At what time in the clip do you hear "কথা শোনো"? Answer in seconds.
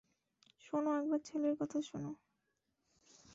1.59-2.11